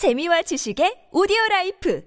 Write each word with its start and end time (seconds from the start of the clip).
재미와 0.00 0.40
지식의 0.40 1.12
오디오 1.12 1.36
라이프 1.50 2.00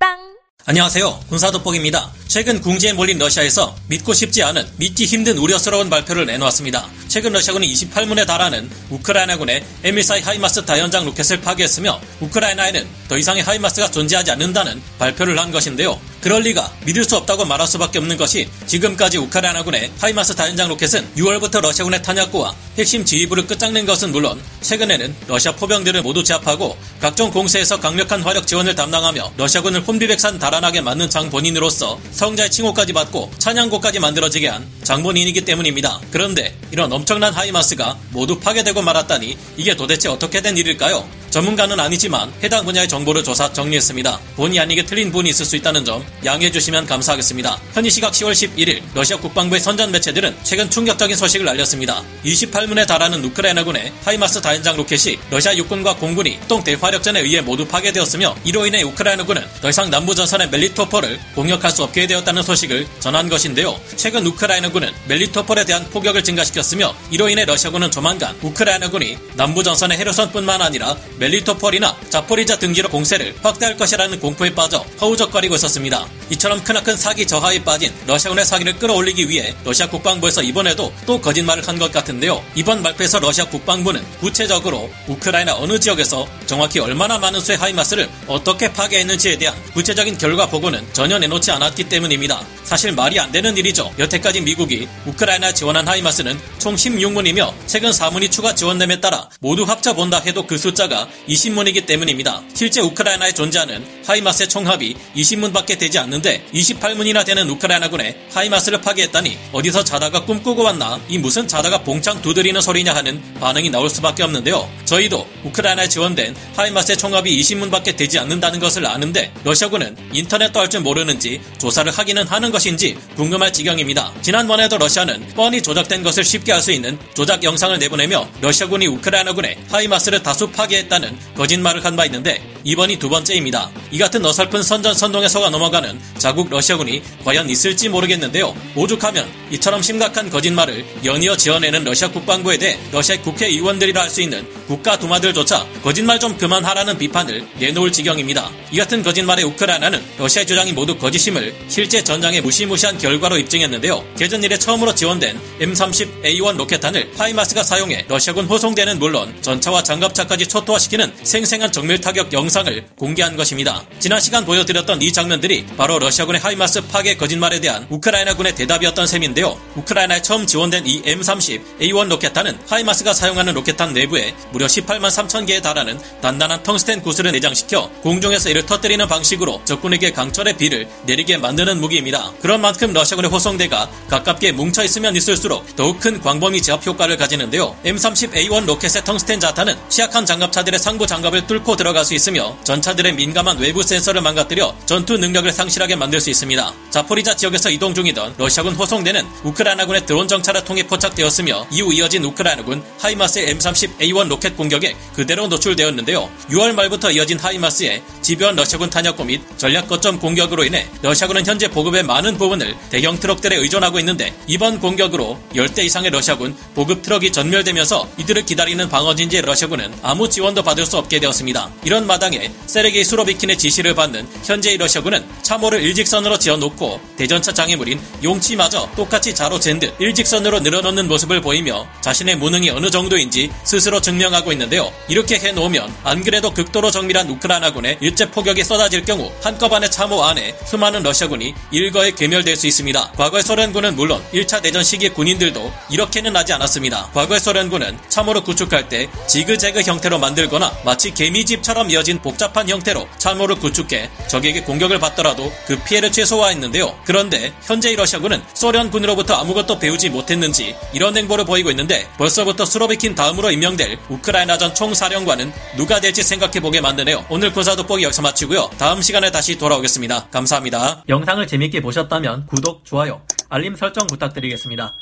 팟빵 0.00 0.38
안녕하세요. 0.64 1.20
군사돋보기입니다. 1.28 2.10
최근 2.26 2.58
궁지에 2.58 2.94
몰린 2.94 3.18
러시아에서 3.18 3.76
믿고 3.90 4.14
싶지 4.14 4.42
않은 4.44 4.66
믿기 4.78 5.04
힘든 5.04 5.36
우려스러운 5.36 5.90
발표를 5.90 6.24
내놓았습니다. 6.24 6.88
최근 7.08 7.32
러시아군이 7.32 7.70
28문에 7.70 8.26
달하는 8.26 8.70
우크라이나군의 8.88 9.62
M142 9.84 10.22
하이마스 10.24 10.64
다연장 10.64 11.04
로켓을 11.04 11.42
파괴했으며 11.42 12.00
우크라이나에는 12.22 12.86
더 13.08 13.18
이상의 13.18 13.42
하이마스가 13.42 13.90
존재하지 13.90 14.30
않는다는 14.30 14.80
발표를 14.98 15.38
한 15.38 15.52
것인데요. 15.52 16.00
그럴 16.20 16.42
리가 16.42 16.72
믿을 16.84 17.04
수 17.04 17.16
없다고 17.16 17.44
말할 17.44 17.66
수밖에 17.66 17.98
없는 17.98 18.16
것이 18.16 18.48
지금까지 18.66 19.18
우크라이나군의 19.18 19.90
하이마스 20.00 20.34
다연장 20.34 20.68
로켓은 20.68 21.06
6월부터 21.16 21.60
러시아군의 21.60 22.02
탄약고와 22.02 22.54
핵심 22.76 23.04
지휘부를 23.04 23.46
끝장낸 23.46 23.86
것은 23.86 24.12
물론 24.12 24.40
최근에는 24.60 25.14
러시아 25.28 25.52
포병들을 25.52 26.02
모두 26.02 26.24
제압하고 26.24 26.76
각종 27.00 27.30
공세에서 27.30 27.80
강력한 27.80 28.22
화력 28.22 28.46
지원을 28.46 28.74
담당하며 28.74 29.32
러시아군을 29.36 29.86
혼비백산 29.86 30.38
달아나게 30.38 30.80
만든 30.80 31.08
장본인으로서 31.08 32.00
성자의 32.12 32.50
칭호까지 32.50 32.92
받고 32.92 33.32
찬양곡까지 33.38 34.00
만들어지게 34.00 34.48
한 34.48 34.66
장본인이기 34.82 35.44
때문입니다. 35.44 36.00
그런데 36.10 36.56
이런 36.70 36.92
엄청난 36.92 37.32
하이마스가 37.32 37.96
모두 38.10 38.38
파괴되고 38.38 38.82
말았다니 38.82 39.36
이게 39.56 39.76
도대체 39.76 40.08
어떻게 40.08 40.40
된 40.40 40.56
일일까요? 40.56 41.08
전문가는 41.30 41.78
아니지만 41.78 42.32
해당 42.42 42.64
분야의 42.64 42.88
정보를 42.88 43.22
조사 43.22 43.52
정리했습니다. 43.52 44.18
본의 44.36 44.58
아니게 44.60 44.84
틀린 44.84 45.08
부분이 45.08 45.30
있을 45.30 45.44
수 45.44 45.56
있다는 45.56 45.84
점 45.84 46.04
양해해 46.24 46.50
주시면 46.50 46.86
감사하겠습니다. 46.86 47.58
현지 47.74 47.90
시각 47.90 48.12
10월 48.12 48.32
11일 48.32 48.80
러시아 48.94 49.18
국방부의 49.18 49.60
선전 49.60 49.90
매체들은 49.92 50.36
최근 50.42 50.70
충격적인 50.70 51.16
소식을 51.16 51.48
알렸습니다. 51.48 52.02
28문에 52.24 52.86
달하는 52.86 53.22
우크라이나군의 53.24 53.92
하이마스 54.04 54.40
다연장 54.40 54.76
로켓이 54.76 55.18
러시아 55.30 55.56
육군과 55.56 55.96
공군이 55.96 56.38
동 56.48 56.64
대화력전에 56.64 57.20
의해 57.20 57.40
모두 57.40 57.66
파괴되었으며 57.66 58.34
이로 58.44 58.66
인해 58.66 58.82
우크라이나군은 58.82 59.44
더 59.60 59.68
이상 59.68 59.90
남부 59.90 60.14
전선의 60.14 60.48
멜리토폴을 60.50 61.18
공격할 61.34 61.70
수 61.70 61.82
없게 61.82 62.06
되었다는 62.06 62.42
소식을 62.42 62.86
전한 63.00 63.28
것인데요. 63.28 63.78
최근 63.96 64.26
우크라이나군은 64.26 64.90
멜리토폴에 65.06 65.64
대한 65.64 65.84
포격을 65.90 66.24
증가시켰으며 66.24 66.94
이로 67.10 67.28
인해 67.28 67.44
러시아군은 67.44 67.90
조만간 67.90 68.36
우크라이나군이 68.42 69.18
남부 69.34 69.62
전선의 69.62 69.98
헤르손뿐만 69.98 70.62
아니라 70.62 70.96
멜리토폴이나 71.18 71.96
자포리자 72.08 72.58
등지로 72.58 72.88
공세를 72.88 73.34
확대할 73.42 73.76
것이라는 73.76 74.20
공포에 74.20 74.54
빠져 74.54 74.78
허우적거리고 75.00 75.54
있었습니다. 75.56 76.06
이처럼 76.30 76.62
크나큰 76.62 76.96
사기 76.96 77.26
저하에 77.26 77.64
빠진 77.64 77.92
러시아군의 78.06 78.44
사기를 78.44 78.78
끌어올리기 78.78 79.28
위해 79.28 79.54
러시아 79.64 79.88
국방부에서 79.88 80.42
이번에도 80.42 80.92
또 81.06 81.20
거짓말을 81.20 81.66
한 81.66 81.78
것 81.78 81.92
같은데요. 81.92 82.42
이번 82.56 82.82
발표에서 82.82 83.20
러시아 83.20 83.44
국방부는 83.44 84.04
구체적으로 84.18 84.90
우크라이나 85.06 85.54
어느 85.56 85.78
지역에서 85.78 86.26
정확히 86.44 86.80
얼마나 86.80 87.18
많은 87.18 87.40
수의 87.40 87.56
하이마스를 87.56 88.08
어떻게 88.26 88.72
파괴했는지에 88.72 89.38
대한 89.38 89.54
구체적인 89.74 90.18
결과 90.18 90.46
보고는 90.48 90.84
전혀 90.92 91.18
내놓지 91.20 91.52
않았기 91.52 91.84
때문입니다. 91.84 92.42
사실 92.64 92.90
말이 92.92 93.20
안 93.20 93.30
되는 93.30 93.56
일이죠. 93.56 93.92
여태까지 93.98 94.40
미국이 94.40 94.88
우크라이나 95.06 95.52
지원한 95.54 95.86
하이마스는 95.86 96.36
총 96.58 96.74
16문이며 96.74 97.52
최근 97.66 97.90
4문이 97.90 98.30
추가 98.30 98.54
지원됨에 98.54 99.00
따라 99.00 99.28
모두 99.40 99.62
합쳐 99.62 99.94
본다 99.94 100.18
해도 100.18 100.46
그 100.46 100.58
숫자가 100.58 101.06
20문이기 101.28 101.86
때문입니다. 101.86 102.42
실제 102.54 102.80
우크라이나에 102.80 103.32
존재하는 103.32 103.86
하이마스의 104.04 104.48
총합이 104.48 104.96
20문밖에 105.14 105.78
되지 105.78 105.98
않는 106.00 106.17
데 106.22 106.44
28문이나 106.54 107.24
되는 107.24 107.48
우크라이나군의 107.50 108.16
하이마스를 108.32 108.80
파괴했다니 108.80 109.38
어디서 109.52 109.84
자다가 109.84 110.24
꿈꾸고 110.24 110.62
왔나 110.62 110.98
이 111.08 111.18
무슨 111.18 111.46
자다가 111.48 111.82
봉창 111.82 112.20
두드리는 112.22 112.60
소리냐 112.60 112.94
하는 112.94 113.22
반응이 113.40 113.70
나올 113.70 113.88
수밖에 113.90 114.22
없는데요. 114.22 114.68
저희도 114.84 115.26
우크라이나에 115.44 115.88
지원된 115.88 116.34
하이마스의 116.56 116.96
총합이 116.98 117.38
20문밖에 117.40 117.96
되지 117.96 118.18
않는다는 118.18 118.58
것을 118.60 118.86
아는데 118.86 119.32
러시아군은 119.44 119.96
인터넷도 120.12 120.60
할 120.60 120.68
줄 120.68 120.80
모르는지 120.80 121.40
조사를 121.58 121.90
하기는 121.90 122.26
하는 122.26 122.50
것인지 122.50 122.94
궁금할 123.16 123.52
지경입니다. 123.54 124.12
지난번에도 124.20 124.76
러시아는 124.76 125.28
뻔히 125.34 125.62
조작된 125.62 126.02
것을 126.02 126.24
쉽게 126.24 126.52
알 126.52 126.60
수 126.60 126.72
있는 126.72 126.98
조작 127.14 127.42
영상을 127.42 127.78
내보내며 127.78 128.28
러시아군이 128.42 128.86
우크라이나군의 128.88 129.56
하이마스를 129.70 130.22
다수 130.22 130.50
파괴했다는 130.50 131.16
거짓말을 131.36 131.84
한 131.84 131.96
바 131.98 132.04
있는데 132.04 132.40
이번이 132.62 132.98
두 132.98 133.08
번째입니다. 133.08 133.70
이 133.90 133.98
같은 133.98 134.24
어설픈 134.24 134.62
선전선동에 134.62 135.26
속아 135.28 135.50
넘어가는 135.50 135.98
자국 136.18 136.50
러시아군이 136.50 137.02
과연 137.24 137.48
있을지 137.50 137.88
모르겠는데요. 137.88 138.54
오죽하면 138.74 139.26
이처럼 139.50 139.82
심각한 139.82 140.30
거짓말을 140.30 140.84
연이어 141.04 141.36
지어내는 141.36 141.84
러시아 141.84 142.10
국방부에 142.10 142.58
대해 142.58 142.78
러시아 142.92 143.20
국회의원들이라 143.22 144.02
할 144.02 144.08
수 144.08 144.22
있는 144.22 144.46
국가 144.66 144.98
두마들조차 144.98 145.66
거짓말 145.82 146.18
좀 146.18 146.36
그만하라는 146.36 146.96
비판을 146.98 147.46
내놓을 147.58 147.92
지경입니다. 147.92 148.50
이 148.70 148.78
같은 148.78 149.02
거짓말에 149.02 149.42
우크라이나는 149.42 150.02
러시아의 150.18 150.46
주장이 150.46 150.72
모두 150.72 150.96
거짓임을 150.96 151.54
실제 151.68 152.02
전장의 152.02 152.40
무시무시한 152.40 152.96
결과로 152.98 153.38
입증했는데요. 153.38 154.04
개전 154.18 154.42
이래 154.42 154.58
처음으로 154.58 154.94
지원된 154.94 155.38
M30A1 155.60 156.56
로켓탄을 156.56 157.12
하이마스가 157.16 157.62
사용해 157.62 158.06
러시아군 158.08 158.46
호송대는 158.46 158.98
물론 158.98 159.34
전차와 159.42 159.82
장갑차까지 159.82 160.46
초토화시키는 160.46 161.12
생생한 161.22 161.70
정밀 161.70 162.00
타격 162.00 162.32
영상을 162.32 162.86
공개한 162.96 163.36
것입니다. 163.36 163.84
지난 163.98 164.20
시간 164.20 164.44
보여드렸던 164.44 165.02
이 165.02 165.12
장면들이 165.12 165.66
바로 165.76 165.97
러시아군의 165.98 166.40
하이마스 166.40 166.86
파괴 166.88 167.16
거짓말에 167.16 167.60
대한 167.60 167.86
우크라이나군의 167.90 168.54
대답이었던 168.54 169.06
셈인데요. 169.06 169.58
우크라이나에 169.76 170.22
처음 170.22 170.46
지원된 170.46 170.86
이 170.86 171.02
M30A1 171.02 172.08
로켓탄은 172.08 172.58
하이마스가 172.68 173.12
사용하는 173.12 173.54
로켓탄 173.54 173.92
내부에 173.92 174.34
무려 174.50 174.66
18만 174.66 175.08
3천 175.08 175.46
개에 175.46 175.60
달하는 175.60 175.98
단단한 176.20 176.62
텅스텐 176.62 177.02
구슬을 177.02 177.32
내장시켜 177.32 177.90
공중에서 178.02 178.50
이를 178.50 178.64
터뜨리는 178.66 179.06
방식으로 179.06 179.62
적군에게 179.64 180.12
강철의 180.12 180.56
비를 180.56 180.88
내리게 181.06 181.36
만드는 181.38 181.80
무기입니다. 181.80 182.32
그런 182.40 182.60
만큼 182.60 182.92
러시아군의 182.92 183.30
호송대가 183.30 183.90
가깝게 184.08 184.52
뭉쳐 184.52 184.84
있으면 184.84 185.16
있을수록 185.16 185.76
더욱 185.76 186.00
큰 186.00 186.20
광범위 186.20 186.62
제압 186.62 186.86
효과를 186.86 187.16
가지는데요. 187.16 187.76
M30A1 187.84 188.66
로켓의 188.66 189.04
텅스텐 189.04 189.40
자탄은 189.40 189.76
취약한 189.88 190.26
장갑차들의 190.26 190.78
상부 190.78 191.06
장갑을 191.06 191.46
뚫고 191.46 191.76
들어갈 191.76 192.04
수 192.04 192.14
있으며 192.14 192.56
전차들의 192.64 193.14
민감한 193.14 193.58
외부 193.58 193.82
센서를 193.82 194.20
망가뜨려 194.20 194.74
전투 194.86 195.16
능력을 195.16 195.50
상실하게 195.52 195.87
만들 195.94 196.20
수 196.20 196.30
있습니다. 196.30 196.74
자포리자 196.90 197.36
지역에서 197.36 197.70
이동 197.70 197.94
중이던 197.94 198.34
러시아군 198.36 198.74
호송대는 198.74 199.24
우크라이나군의 199.44 200.04
드론 200.06 200.26
정찰을 200.26 200.64
통해 200.64 200.86
포착되었으며 200.86 201.68
이후 201.70 201.94
이어진 201.94 202.24
우크라이나군 202.24 202.82
하이마스의 202.98 203.54
M30A1 203.54 204.28
로켓 204.28 204.56
공격에 204.56 204.96
그대로 205.14 205.46
노출되었는데요. 205.46 206.28
6월 206.50 206.72
말부터 206.72 207.12
이어진 207.12 207.38
하이마스의 207.38 208.02
집요한 208.20 208.56
러시아군 208.56 208.90
탄약고 208.90 209.24
및 209.24 209.40
전략 209.56 209.86
거점 209.86 210.18
공격으로 210.18 210.64
인해 210.64 210.88
러시아군은 211.02 211.46
현재 211.46 211.68
보급의 211.68 212.02
많은 212.02 212.36
부분을 212.38 212.74
대형 212.90 213.20
트럭들에 213.20 213.56
의존하고 213.56 214.00
있는데 214.00 214.34
이번 214.48 214.80
공격으로 214.80 215.38
10대 215.54 215.84
이상의 215.84 216.10
러시아군 216.10 216.56
보급 216.74 217.02
트럭이 217.02 217.30
전멸되면서 217.30 218.08
이들을 218.18 218.44
기다리는 218.44 218.88
방어진지의 218.88 219.42
러시아군은 219.42 219.94
아무 220.02 220.28
지원도 220.28 220.64
받을 220.64 220.84
수 220.84 220.98
없게 220.98 221.20
되었습니다. 221.20 221.70
이런 221.84 222.06
마당에 222.06 222.50
세르게이 222.66 223.04
수로비킨의 223.04 223.58
지시를 223.58 223.94
받는 223.94 224.26
현재의 224.44 224.76
러시아군은 224.78 225.24
참호 225.42 225.68
를 225.78 225.84
일직선으로 225.84 226.38
지어놓고 226.38 227.00
대전차 227.16 227.52
장애물인 227.52 228.00
용치마저 228.22 228.90
똑같이 228.96 229.34
자로 229.34 229.58
잰 229.60 229.78
듯 229.78 229.94
일직선으로 230.00 230.58
늘어놓는 230.60 231.06
모습을 231.06 231.40
보이며 231.40 231.86
자신의 232.00 232.36
무능이 232.36 232.70
어느 232.70 232.90
정도인지 232.90 233.50
스스로 233.62 234.00
증명하고 234.00 234.50
있는데요. 234.52 234.92
이렇게 235.08 235.38
해놓으면 235.38 235.94
안 236.02 236.24
그래도 236.24 236.52
극도로 236.52 236.90
정밀한 236.90 237.30
우크라이나군의 237.30 237.98
일제 238.00 238.28
포격이 238.28 238.64
쏟아질 238.64 239.04
경우 239.04 239.30
한꺼번에 239.40 239.88
참호 239.88 240.24
안에 240.24 240.56
수많은 240.66 241.04
러시아군이 241.04 241.54
일거에 241.70 242.10
괴멸될 242.10 242.56
수 242.56 242.66
있습니다. 242.66 243.12
과거의 243.12 243.44
소련군은 243.44 243.94
물론 243.94 244.20
1차 244.32 244.60
대전 244.62 244.82
시기 244.82 245.08
군인들도 245.10 245.72
이렇게는 245.90 246.34
하지 246.34 246.52
않았습니다. 246.54 247.10
과거의 247.14 247.38
소련군은 247.38 247.98
참호를 248.08 248.42
구축할 248.42 248.88
때 248.88 249.08
지그재그 249.28 249.82
형태로 249.82 250.18
만들거나 250.18 250.76
마치 250.84 251.14
개미집처럼 251.14 251.90
이어진 251.90 252.20
복잡한 252.20 252.68
형태로 252.68 253.06
참호를 253.18 253.56
구축해 253.56 254.10
적에게 254.26 254.62
공격을 254.62 254.98
받더라도 254.98 255.52
그 255.66 255.78
피해를 255.84 256.12
최소화했는데요. 256.12 257.00
그런데 257.04 257.52
현재의 257.62 257.96
러시아군은 257.96 258.42
소련군으로부터 258.54 259.34
아무것도 259.34 259.78
배우지 259.78 260.10
못했는지 260.10 260.74
이런 260.92 261.16
행보를 261.16 261.44
보이고 261.44 261.70
있는데 261.70 262.08
벌써부터 262.16 262.64
수로비킨 262.64 263.14
다음으로 263.14 263.50
임명될 263.50 263.98
우크라이나전 264.08 264.74
총사령관은 264.74 265.52
누가 265.76 266.00
될지 266.00 266.22
생각해보게 266.22 266.80
만드네요. 266.80 267.24
오늘 267.28 267.52
군사 267.52 267.76
돋보기 267.76 268.04
여기서 268.04 268.22
마치고요. 268.22 268.70
다음 268.78 269.02
시간에 269.02 269.30
다시 269.30 269.58
돌아오겠습니다. 269.58 270.28
감사합니다. 270.30 271.04
영상을 271.08 271.46
재밌게 271.46 271.80
보셨다면 271.80 272.46
구독, 272.46 272.84
좋아요, 272.84 273.22
알림 273.48 273.76
설정 273.76 274.06
부탁드리겠습니다. 274.06 274.94